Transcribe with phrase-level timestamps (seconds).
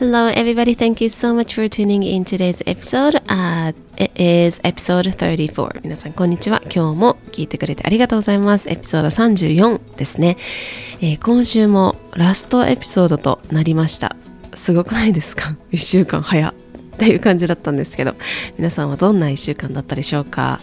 [0.00, 0.74] Hello, everybody.
[0.74, 3.20] Thank you so much for tuning in today's episode.
[3.28, 5.82] Uh, it is episode 34.
[5.82, 6.62] 皆さん、こんにちは。
[6.74, 8.70] 今日も聞いてくれてありがとうございます。
[8.70, 10.38] エピソード34ですね。
[11.02, 14.16] えー、今週もラストエピソードとなりました。
[14.54, 16.54] すごくないですか ?1 週間早っ
[16.96, 18.14] ていう感じだったんですけど、
[18.56, 20.60] 皆さんはどんな1週間だったでしょうか？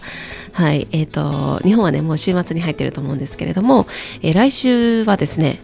[0.50, 0.88] はい。
[0.90, 1.10] えっ、ー、
[1.60, 3.86] と、日本はね、もう週末に入ってると思うんですけれども、
[4.20, 5.60] えー、来週はですね、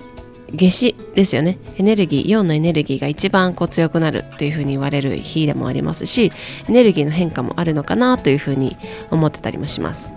[0.54, 1.58] 夏至ですよね。
[1.78, 6.32] エネルギーイオンのエネルギーが一番こう強くなるっていうふうに言われる日でもありますし
[6.68, 8.76] エネルギーの変化もあるのかなというふうに
[9.10, 10.14] 思ってたりもします。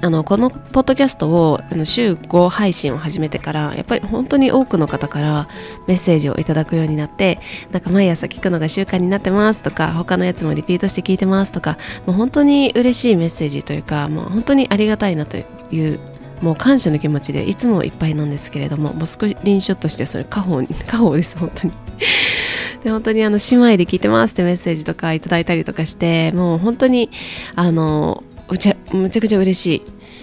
[0.00, 5.48] あのこのポッドキャストをあの週5配信を始めてからやっぱり本当に多くの方から
[5.86, 7.38] メッセージをいただくようになって
[7.70, 15.42] なんか毎朝聞くのが習慣になってますとか他のやつもリピートして聞いてますとかもう本当に嬉しいメッセージというかもう本当にありがたいなとい
[15.80, 16.00] う
[16.42, 21.72] もう感謝の気持ちでいつもいっぱいなんですけれどももうスクリーンショットしてそれ家宝家宝です本当に。
[22.84, 27.10] で本当にあの姉妹で聞いてますってメッセージとかいただいたりとかしてもう本当に
[27.54, 29.82] あのむちゃむちゃくちゃ嬉し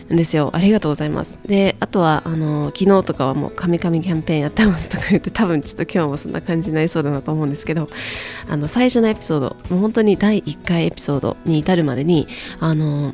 [0.10, 0.52] いんですよ。
[0.54, 1.38] ありがとうございます。
[1.46, 7.88] であとはあの昨日とかはもう神々キャンペーンやってますとか言って多分ちょっと今日もそんな感じになりそうだなと思うんですけど
[8.48, 12.28] あの最初のエピソードもう本当に第1回エピソードに至るまでに
[12.60, 13.14] あの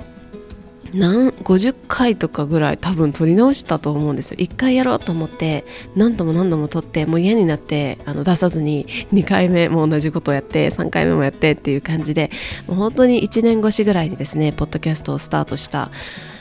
[0.94, 12.32] 何50回とかぐらい多分撮り直したと思うんですよ1回やろうと思って何度も何度も撮ってもう嫌になってあの出さずに2回目も同じことをやって3回目もやってっていう感じで
[12.68, 15.90] もう本当に1年越しぐらいにですねポッドキャストをスタートした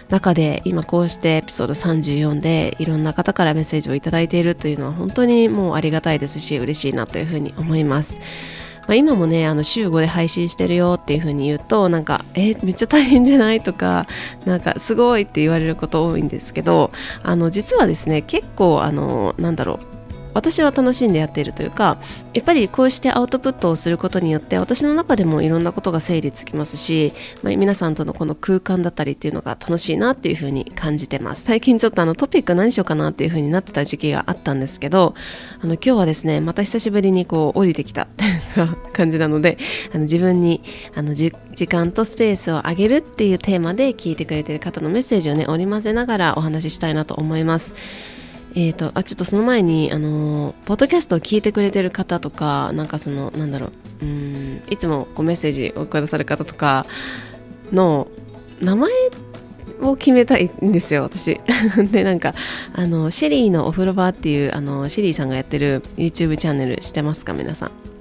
[0.08, 8.18] 中で今こうしてエピソード34でいろんな方からメッセージを頂いているというのは本当にもうありがたいですし嬉しいなというふうに思います。
[8.86, 13.60] まあ、今もねあの週5で配信してるよっていう風に言うとなんかえー、めっちゃ大変じゃない？
[13.60, 14.06] とか
[14.44, 16.92] なんかすごいって言われること多いんですけど
[17.22, 19.95] あの実はですね結構あのなんだろう
[20.36, 21.98] 私は楽しんでやっているというか
[22.34, 31.44] やっぱりこうしてアウトプットをすることによって私の中でもいろんなことが整理つきますし、まあ、皆さんとのこの空間だったりっていうのが楽しいなっていうふうに感じてます。
[31.44, 35.14] 最近ちょっとあのトピック何しようかなっていうふうになってた時期があったんですけど
[35.62, 39.56] あの今日はですねまた久しぶりにこう降りてきたっていう感じなので
[39.94, 40.62] あの自分に
[40.94, 41.32] あの時
[41.66, 47.72] 間とスペースを上げるっていうテーマで聞いてくれてる方のメッセージをね織り交ぜながらお話ししたいなと思います。
[48.58, 53.66] えーと、あちょっとその前にあのポッドキャストを聞いてくれてる方とかなんかそのなんだろ
[54.00, 56.86] ううんいつもこうメッセージをくださる方とか
[57.70, 58.08] の
[58.62, 58.90] 名前
[59.82, 61.38] を決めたいんですよ私。
[61.92, 62.34] でなんか
[62.74, 67.95] あのシェリーのお風呂場っていうあのシェリーさんがやってる YouTube チャンネルしてますか皆さん？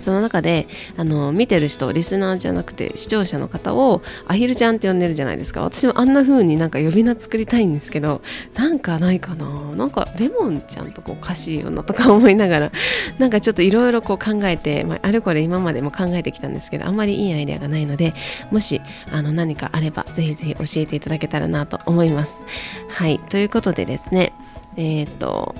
[0.00, 0.66] その中で
[0.96, 5.62] あの見てる人リスナーじゃなくて視聴者の方をアヒルちゃんって呼んでるじゃないですか。
[5.62, 8.22] 私もあんな風になんか呼び名作りたいんですけど
[8.54, 9.48] なんかないかな。
[9.76, 12.72] なんかレモンちゃんとこうおかしいよなとか思いながら
[13.18, 18.14] なんかちょっといろいろ考えて、まあ、あれこれ今までも考えてきたんですけどあんまりいいアイデアがないので
[18.50, 18.80] もし
[19.12, 22.42] あの何かあればぜひぜひ教えていただけたらなと思います。
[22.88, 23.18] はい。
[23.30, 24.32] ということでですね
[24.76, 25.54] えっ、と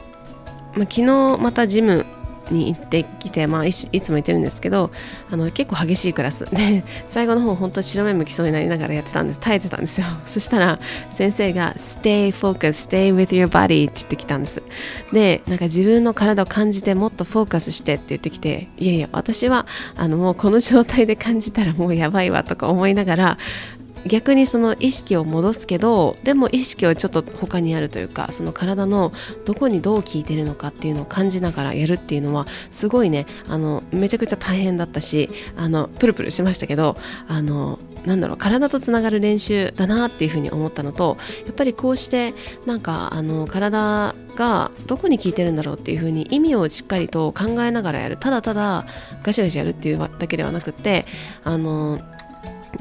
[0.75, 2.06] まあ、昨日またジム
[2.50, 4.91] に行ってきて、まあ、いつも言ってるんですけど
[5.31, 6.47] あの結構激しいクラス。
[6.54, 9.41] で最後の方本当白目向きそうになりながらやってたんです。
[9.41, 10.06] 耐えてたんですよ。
[10.26, 10.78] そしたら
[11.10, 14.62] 先生が Stay focused, stay with your body って言ってきたんです。
[15.12, 19.66] でなんか自分の体を感じてもっとフォーカスしてって言ってきていやいや私は
[19.97, 23.38] あのもうこの状態で感じたらもうやばいわとか思いながら
[24.06, 29.12] 逆にその意識を戻すけどでも意識はちょっと他にあるというかその体の
[29.44, 36.97] どこにどう効いてるのかっていうのを感じながらやるっていうのはすごいねあのめちゃくちゃ大変だったしあのプルプルしましたけど
[37.28, 41.16] あのなんだろう体とつながる練習だなっていうふうに思ったのと
[41.47, 48.17] やっぱりこうしてなんかあの体がどこに効いてるんだろうっていうふうに意味をしっかりと考えながらやる。
[48.17, 48.87] ただただ
[49.22, 51.06] ガシガシやるっていうだけではなくて
[51.44, 52.00] あの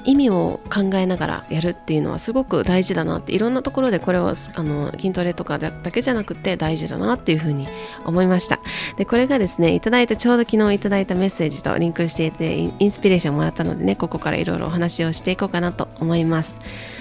[0.04, 7.68] 意味を考えながらやるっていうのはすごく大事だなっていろんなところでこれはあの筋トレとかだけじゃなくて大事だなっていうふうに
[8.06, 8.60] 思いました。
[8.98, 16.60] でこれがですねいただいたちょうど昨日いただいたメッセージとリンクしていてインスピレーションもらったのでねここからいろいろお話をしていこうかなと思います。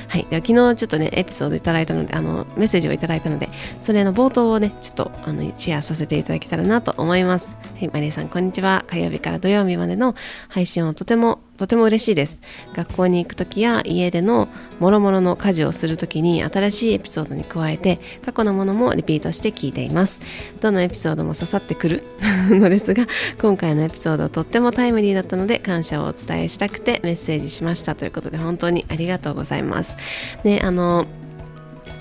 [0.09, 3.49] はい、では昨日ちょっとねエピソードいただいたのであのメッセージをいただいたので
[3.81, 7.57] それの冒頭をねちょっとあのシェアさせていただけたらなと思います。
[7.79, 7.91] はい。
[7.93, 8.85] マリーさんこんにちは。
[8.87, 10.15] 火曜日から土曜日までの
[10.49, 12.41] 配信をとてもとても嬉しいです。
[12.75, 14.49] 学校に行く時や家での
[14.81, 20.21] もろもろの家事をする時に新しいエピソードに加えて過去のものもリピートして聞いています。
[20.61, 22.03] どのエピソードも刺さってくる
[22.51, 23.07] のですが
[23.41, 29.97] 今回のエピソードとってもタイムリーだったので感謝をお伝えしたくてメッセージしましたということで本当にありがとうございます。
[30.45, 31.07] ねあの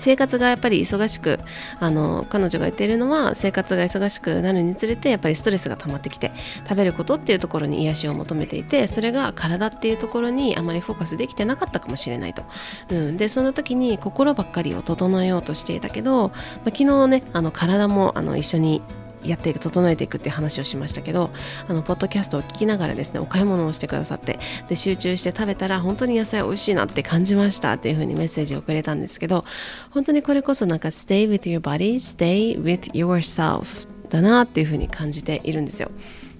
[0.06, 1.40] 生活がやっぱり忙しく
[1.80, 6.30] あの彼女が言っているのは生活が忙しくなるにつれてやっぱりストレスが溜まってきて
[6.62, 12.44] 食べることっていうところに癒しを求めていてそれが体っていうところにあまりフォーカスできてなかったかもしれないと、
[12.88, 18.82] うん、でその時に心ばっかりを整えようとしていたけど、まあ、昨日ねあの体もあの一緒に
[19.26, 21.30] やっていく整えていくっていう話をしましたけど
[21.68, 24.38] あのポッドキャストを聞きながらですねお買い物をしてくださって
[24.68, 29.44] で集中して食べたら本当に野菜美味しいなって感じましたっていう風にメッセージをくれたんですけど
[29.90, 35.90] 本当にこれこそなんか stay with your body stay with yourself だなっていう風に感じているんですよ、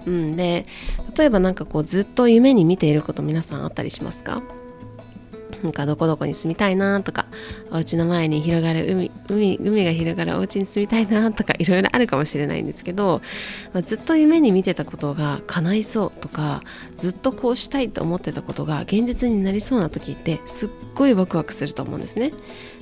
[0.07, 0.67] うん、で
[1.17, 4.43] 例えばなんかこうずっと夢に見ていること皆さんあったりしますか？
[5.63, 7.27] なんかどこどこに住みたいなとか
[7.71, 13.23] お家の前に広がる海海海が広がるお家に住みたいなとかいろいろあるかもしれないんですけど、
[13.73, 16.63] まあ、ずっと夢に見てたことが叶いそうとか
[16.99, 22.33] ずっとこうしたいと思ってたことが現実になりそうな時ってすっごいワクワクすると思うんですね。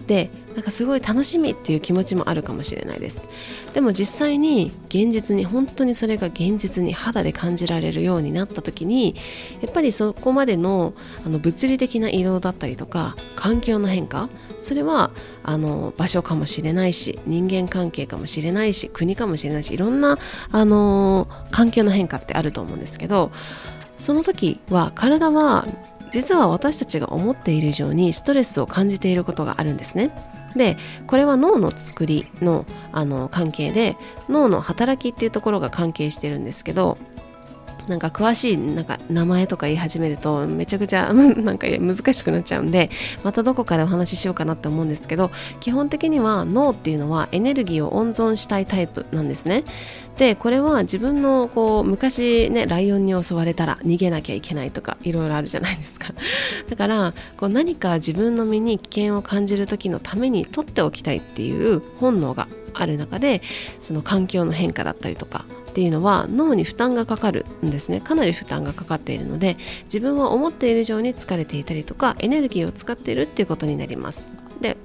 [0.06, 3.28] でなんかすごい楽しみっていう気持ちもあるかもしれないです
[3.72, 9.16] でも実際に現実に本当にそれが現実に肌で感じられるようになった時に
[9.60, 10.94] やっぱりそこまでの
[11.26, 14.28] あの物理的な移動だったりとか環境の変化
[14.60, 15.10] それは
[15.42, 20.18] あの場所かもしれないし人間関係かもしれないし国かもしれないしいろんな
[20.52, 23.32] あの環境の変化ってあると思うんですけど
[23.98, 25.66] その時は体は
[26.12, 30.33] 実は私たちが思っている以上にストレスを感じていることがあるんですね。
[30.56, 33.96] でこれは脳の作りのあの関係で
[34.28, 36.96] 脳の働きっていうところが関係してるんですけど
[37.88, 42.88] なんか詳しいなんか名前とか言い始めるとめちゃくちゃ なんか難しくなっちゃうんで
[43.22, 49.64] またどこかでお話ししようかなって思うんですけど基本的には脳っていうのはエネルギーを温存したいタイプなんですね。
[50.16, 56.14] でこれは自分のこう昔ねライオンに襲われたら逃げなきゃいけないとかいろいろあるじゃないですか。
[56.70, 63.42] だからこう何か自分の身に危険を感じる時のために取っておきたいっていう本能がある中で
[63.80, 68.00] その環境の変化だったりとかっていうのは脳に負担がかかるんですね。
[68.00, 69.56] かなり負担がかかっているので
[69.86, 74.28] 自分は思っている以上に疲れていたりとかエネルギーを使っているっていうことになります。
[74.60, 74.76] で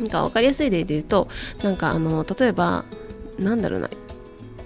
[0.00, 1.28] なんか分かりやすい例で言うと
[1.62, 2.86] なんかあの例えば
[3.38, 3.90] なんだろうな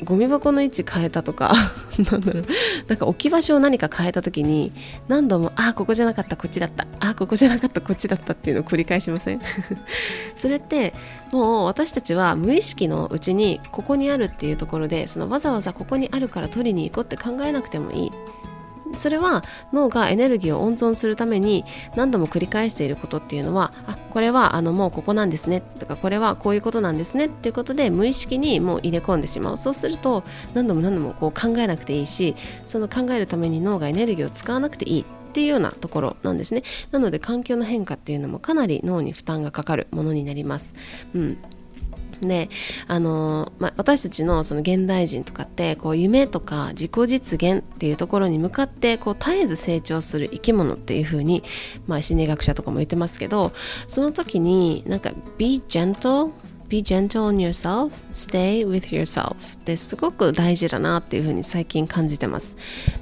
[0.05, 1.53] ゴミ箱の位置変えたとか
[2.11, 2.45] なんだろう。
[2.89, 4.73] なんか置き場所を何か変えた時に
[5.09, 6.87] 何度もあここじゃなかったこっちだった。
[7.01, 9.41] あここじゃなかったこっちだったっていうのを繰り返しません？
[10.37, 10.95] それって
[11.33, 18.13] もう私たちは無意識のうちにここにあるっていうところでそのわざわざここにあるから取りに行こうって考えなくてもいい。
[18.97, 19.43] それは
[19.73, 21.65] 脳がエネルギーを温存するために
[21.97, 29.59] 何度も繰り返していることっていうのはあこれはあのもうここなんですねとかこれはこういうことなんですねっていうことで無意識にもう入れ込んでしまう。
[29.59, 32.35] そうすると何度も何度もこう考えなくていいし
[32.67, 36.63] その考えるために脳がエネルギーを使わなくていいっていうようなところなんですね。
[36.91, 40.75] なので環境の変化っていうのもかなり脳に負担がかかるものになります、
[41.15, 41.39] うん、
[42.21, 42.51] で
[42.87, 51.43] あの、まあ、私たちのその現代人とかってこう夢とか自己実現っていうところに向かってこう絶えず成長する生き物っていうふうに、
[51.87, 53.53] まあ、心理学者とかも言ってますけど
[53.89, 56.31] その時になんか be gentle
[56.71, 59.57] be gentle on yourself, stay with yourself.
[59.57, 62.57] ってすごく大事だなっていうふうに最近感じてます。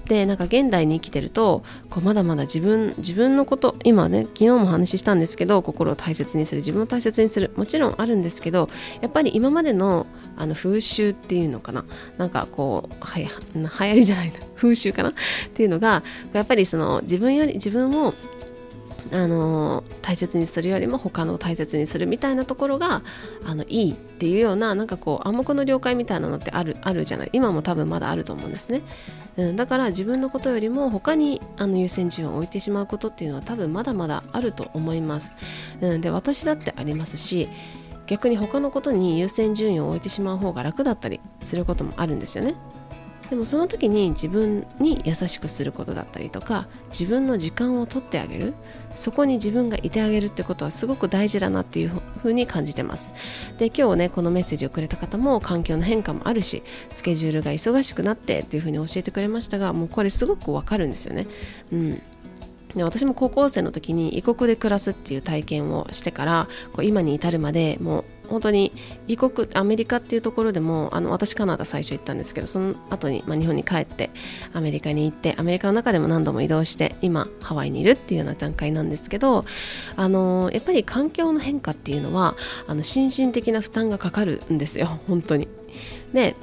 [0.06, 8.70] で、なんか現代に生きてると、こうまだまだ自分、自分のこと、今ね、昨日も話したんですけど、心を大切にする、自分を大切にする、もちろんあるんですけど、
[9.02, 10.06] やっぱり今までの
[10.36, 11.84] あの風習っていうのかな、
[12.16, 15.10] なんかこう、はや流行りじゃないな、風習かな？
[15.10, 15.12] っ
[15.52, 18.14] ていうのが、やっぱりその自分より、自分を
[19.12, 23.02] あの大切にするよりも他のを大切にするみたいなところが
[23.44, 27.30] あのいいっていうようななんかこう暗黙の了解みたいなのってあるあるじゃない。
[27.32, 28.82] 今も多分まだあると思うんですね、
[29.36, 35.32] うん、だから自分のことよりも他にあの優先順位を置いてしまうことっていうのは多分まだまだあると思います、
[35.80, 37.48] うん、で私だってありますし
[38.06, 42.54] 逆に他のことに優先順位を置いてしまう方が楽だったりすることもあるんですよね。
[43.30, 48.54] でもその時に自分に優しくすることだったりとか自分の時間を取ってあげる。
[48.94, 53.14] そこに自分がいてあげるってことはすごく大事だなっていうふうに感じてます。
[53.56, 61.28] で今日ねこのメッセージをくれた方も環境の変化もあるしスケジュールが忙しくなってっていうふうに教えてくれましたがもうこれすごくわかるんですよね。
[61.72, 62.02] うん。
[62.74, 68.72] で私も高校生の時に異国で暮らすっていう体験をしてからこう今に至るまでもう本当に
[69.06, 74.10] 異国アメリカっていうところでもあの私カナダ最初行ったんですけどその後にまに、あ、日本に帰って
[74.52, 79.44] アメリカに行ってアメリカの中でも何度も移動して今ハワイにいるっていうような段階なんですけど
[79.96, 85.48] あのやっぱり環境の変化っていうのはあの心身的な負担がかかるんですよ本当に。
[86.12, 86.34] で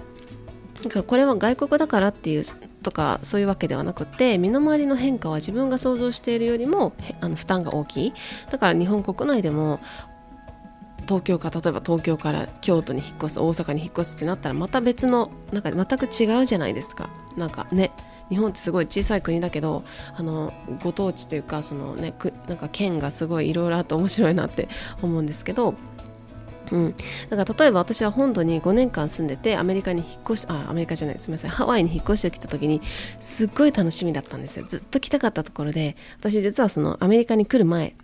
[1.08, 2.44] これは外国だからっていう
[2.84, 8.13] とかそういうわけではなくて身の回りの変化は自分が想像しているよりもあの負担が大きい
[8.51, 9.80] だから日本国内でも
[11.06, 17.10] 東京か例えば東京から京都に引っ越す大阪に引っ越すってなったらまた別のなんか全く違うじゃないですか。
[17.38, 17.92] なんかね
[18.30, 19.84] 日本ってすごい小さい国だけど
[20.16, 20.52] あの
[20.84, 24.68] ご当地というかその、ね、くなんか県がすごいいろいろあって面白いなって
[25.02, 25.76] 思うんですけど
[26.72, 26.96] うん、
[27.30, 32.82] だから例えば私は本土に5年間住んでてアメリカに引っ越しあアメリカじゃないすみませんハワイに引っ越してきた時に
[33.20, 34.66] すっごい楽しみだったんですよ。
[34.68, 37.96] ずっと来たかったところで私実はそのアメリカに来る前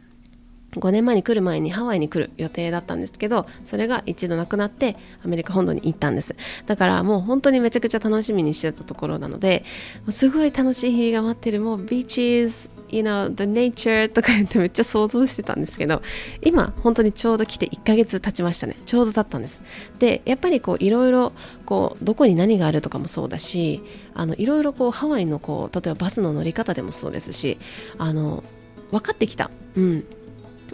[0.73, 6.35] 5年前に来る前にハワイに来る予定だったんですけどそれが一度なくなってアメリカ本土に行ったんです。
[6.65, 9.65] だからもう本当にめちゃくちゃ楽しみにしてたところなので
[10.09, 11.61] すごい楽しい日々が待ってる。
[11.61, 16.01] もうビーチ s you know the nature とか言ってめっちゃ想像してたんですけど
[16.41, 18.75] 今本当にちょうど来て1ヶ月経ちましたね。
[18.85, 19.63] ちょうど経ったんです。
[19.99, 21.33] でやっぱりこういろいろ
[21.65, 23.81] こうどこに何があるとかもそうだし
[24.13, 27.57] あのいろいろこうハワイのこう例えばバスの乗り方でもそうですし
[27.97, 28.43] あの
[28.91, 29.49] 分かってきた。
[29.75, 30.05] うん。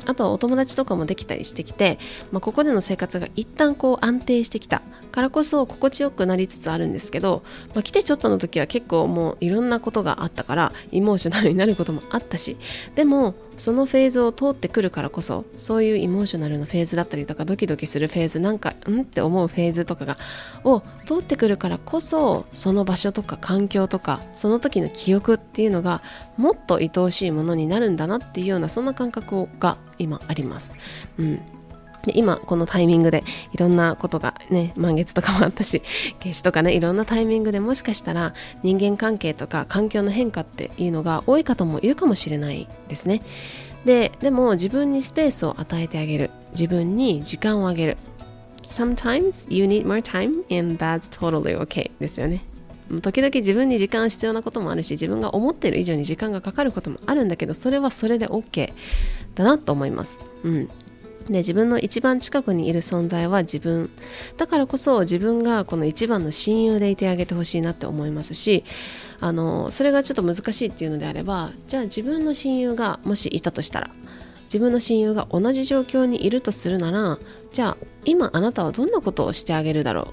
[0.08, 2.00] あとはお友達とかもできたりしてきて、
[2.32, 4.82] まあ、ここでの生活が一旦こう安定してきた。
[5.18, 7.42] からこそ心地よくなりつつあるんですけど、
[7.74, 12.56] まあ、来てちょっとの時は結構もういろんなことがあったからイモーショナルになることもあったし
[12.94, 20.18] でもそのフェーズを通ってくるからこそそういうイモーショナルのフェーズだったりとかドキドキするフェーズなんかうんって思うフェーズとかが
[20.64, 26.04] を通ってくるからこそその場所とか環境とかその時の記憶っていうのが
[26.38, 30.76] もっと愛おしいものになるんだなっていうようなそんな感覚が今あります。
[31.18, 31.42] うん
[32.08, 33.24] で今このタイミングで
[33.54, 35.84] いろんなことがね満月とかもあったし
[36.24, 38.34] 夏至とかねいろんなタイミングでもしかしたら
[38.64, 43.22] 人間関係とか環境の変化っていうのが多い方もいるかもしれないですね。
[43.86, 46.32] ででも自分にスペースを与えてあげる。
[46.52, 47.98] 自分に時間をあげる。
[48.64, 52.44] Sometimes you need more time and that's totally okay ですよね。
[53.02, 58.72] 時々自分に時間必要なこともあるし自分が思ってる以上に時間がかかることもあるんだけどそれはそれで OK
[59.36, 60.20] だなと思います。
[60.44, 60.70] うん。
[61.28, 63.90] で自分の一番近くにいる存在は自分。
[64.38, 68.64] だからこそ自分がこの一番の親友でいてあげてほしいなって思いますし
[69.20, 73.90] あのそれがちょっと難しいっていうのであればじゃあ自分の親友がもしいたとしたら
[74.46, 77.18] 自分の親友が同じ状況にいるとするなら
[77.52, 80.06] じゃあ今あなたはどんなことをしてあげるだろう？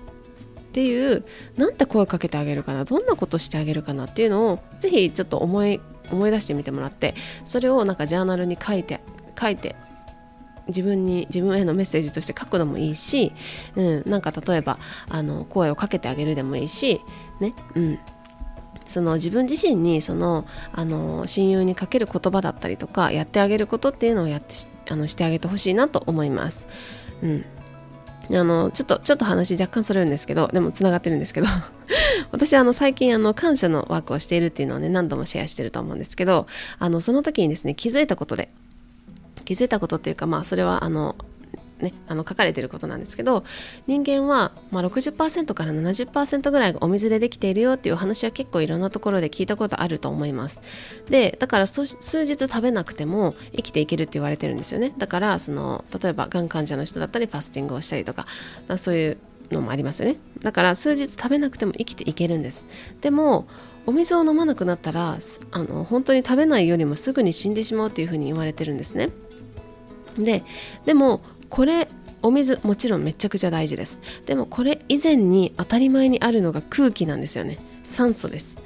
[0.59, 1.25] っていう
[1.57, 2.85] なんて声かけてあげるかな？
[2.85, 5.81] どんなことしてあげるかなっていうのをぜひちょっと思い
[6.11, 9.01] 思い出してみてもらってそれをなんかジャーナルに書いて
[9.41, 9.77] 書いて
[10.69, 13.33] 自分に自分へのメッセージとして書くのもいいし、
[13.77, 14.79] うん、なんか例えば
[15.09, 17.01] あの声をかけてあげるでもいいし
[17.41, 17.99] ねうん
[18.87, 24.55] その自分自身にそのあの親友にかける言葉だったりとかやってあげることっていうのをやって
[24.91, 26.67] あのしてあげてほしいなと思います。
[27.23, 27.45] うん
[28.31, 31.47] あのちょっとちょっと話若干それるんですけどでもつながってるんですけど
[32.33, 36.47] 私あの最近あの感謝のワークをしているっていうのをね何度もシェアしてると思うんですけど
[36.79, 38.49] あのその時にですね気づいたことで
[39.45, 41.17] 気づいたことっていうかまあそれはあの
[41.81, 43.45] ね、あの書かれてることなんですけど
[43.87, 50.63] 人間は、まあ、60%から70%ぐらいがお水でできているよっていう話は結構いろんなところで聞いたことあると思います。
[51.11, 54.95] でだから数日食べなくても生きていけるって言われてるんですよね。
[54.97, 58.27] だからその例えばがん患者の人だったりファスティングをしたりとか
[58.79, 59.19] そういう
[59.51, 60.17] のもありますよね。
[60.43, 62.67] だから数日食べなくても生きていけるんです。
[63.01, 63.47] でも
[63.87, 65.19] お水を飲まなくなったら
[65.51, 69.11] あの本当に食べないよりもすぐに死んでしまうっていうふうに言われてるんですね。
[70.19, 70.45] で
[70.85, 71.89] でもこれ
[72.23, 74.01] お水もちろんめちゃくちゃ大事です。
[74.27, 77.59] でもこれ以前に当たり前にあるのが空気なんですよね。
[77.83, 78.57] 酸素です。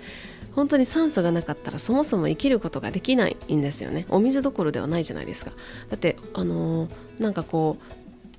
[0.55, 4.07] 本当に酸素がなかったらそもそも生きることができないんですよね。
[4.09, 5.52] お水どころではないじゃないですか。
[5.90, 7.76] だってあのー、なんかこ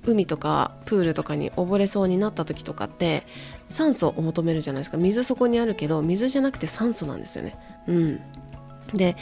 [0.06, 3.24] う海とかプールとかに溺れそうになった時とかって
[3.66, 4.96] 酸素を求めるじゃないですか。
[4.96, 7.56] 水そこにあるけど水じゃなくて酸素なんですよね。
[7.86, 8.20] うん。
[8.94, 9.16] で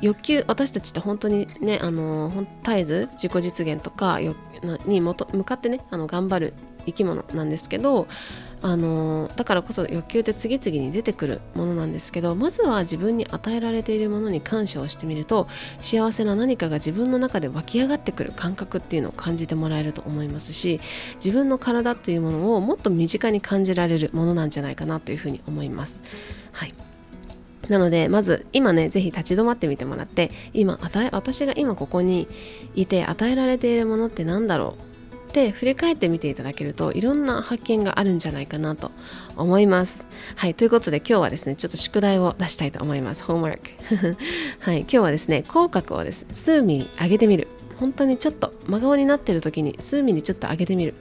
[0.00, 2.30] 欲求私たちって本当にねあの
[2.62, 6.54] 絶えず自己実現とかに向かってねあの頑張る
[6.86, 8.06] 生き物なんですけど
[8.62, 15.46] あのだからこそ欲求って次々に出てくるものなんですけどまずは自分に与えられているものに感謝をしてみると
[15.80, 20.80] 幸せな何かが自分の中で湧き上がってくる感覚っていうのを感じてもらえると思いますし
[21.16, 26.02] 自分の体っていうものをもっと身近に感じられるものなんじゃないかなというふうに思います。
[26.52, 26.74] はい
[27.68, 30.78] なのでまず今ねぜひ立ち止まってみてもらって今
[31.12, 32.28] 私が今ここに
[32.74, 34.82] いて与えられているものって何だろう？
[35.28, 38.90] って振り返ってみていただけるといろんな発見があるんじゃないかなと
[39.36, 40.06] 思います。
[40.36, 43.24] はいということで今日はですねちょっと宿題を出したいと思います。
[43.24, 44.16] ホームワーク
[44.60, 47.48] はい今日はですね口角をですね数ミリ上げてみる。
[47.78, 50.94] 本当にちょっと真顔になってる時に数ミリちょっと上げてみる。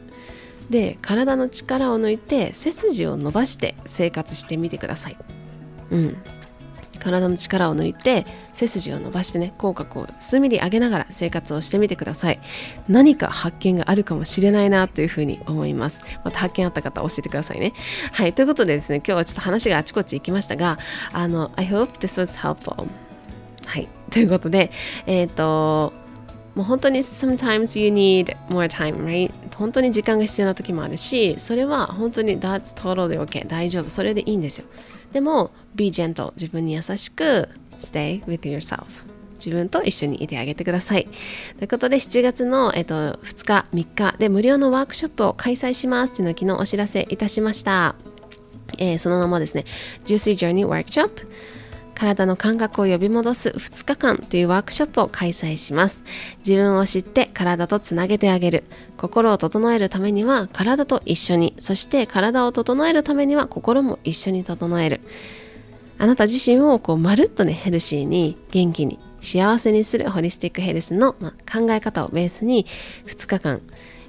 [0.70, 5.18] で体の力を抜いて背筋を伸ばして生活してみてください。
[5.92, 6.18] うん。
[7.06, 12.40] 体の力を抜いて背筋を伸ばしてね口角を数ミリ上げながら生活をしてみてください。
[12.88, 16.04] 何か発見があるかもしれないなというふうに思います。
[16.24, 17.74] また発見あった方教えてくださいね。
[18.12, 20.80] はいということでですね今日はちょっと話があちこち行きましたが
[21.12, 22.88] あの I hope this was helpful
[23.66, 24.72] はいということで
[25.06, 25.94] えっ、ー、と
[26.56, 29.32] もう本当に sometimes you need more time, right?
[29.56, 33.90] 本当に時間が必要な時もあるし、それは本当に that's totally okay 大丈夫。
[33.90, 34.66] それでいいんですよ。
[35.16, 37.48] でも be gentle 自分に優しく
[37.80, 38.84] stay with yourself
[39.36, 41.06] 自分と一緒にいてあげてください。
[41.58, 47.96] ということで7月の、えっと、2日3日で無料のワークショップを開催しますっていうのを昨日お知らせいたしました。
[48.78, 49.64] えー、その名もですね
[50.04, 51.12] Juicy Journey Workshop
[51.96, 56.04] 体の感覚を呼び戻す2日間というワークショップを開催します。
[56.40, 58.66] 自分を知って体とつなげてあげる。
[58.98, 61.56] 心を整えるためには体と一緒に。
[61.58, 65.02] そして体を整えるためには心も一緒に整える。
[65.98, 72.66] あなた自身をこうまるっとねヘルシーに元気に幸せにするホリスティックヘルスの、ま、考え方をベースに
[73.08, 73.62] 2日間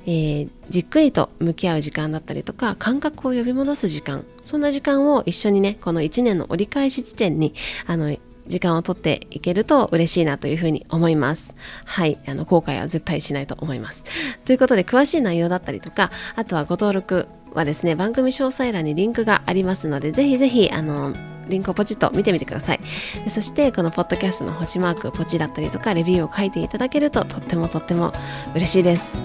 [0.07, 7.55] えー、じっくりと向き合う時間だったりとか感覚を呼び戻す時間そんな時間を一緒にねこの1年の折り返し地点に
[7.87, 11.55] あの時間をとっていけると嬉しいなというふうに思います。
[11.85, 12.19] はい。
[12.27, 14.05] あの、後悔は絶対しないと思います。
[14.45, 21.13] ということで、詳しい内容だったりとか、あとはご登録はですね、番組詳細欄にリンクがありますので、ぜひぜひ、あの、
[21.49, 22.81] リンクをポチッと見てみてください。
[23.29, 28.13] そして、このポッドキャストの星マーク、ポチだったりとか、レビューを書いていただけると、とってもとっても
[28.55, 29.19] 嬉しいです。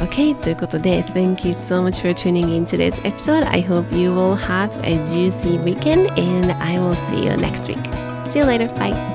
[0.00, 3.46] Okay, ということで Thank you so much for tuning in today's episode.
[3.46, 7.78] I hope you will have a juicy weekend and I will see you next week.
[8.28, 8.68] See you later.
[8.76, 9.13] Bye.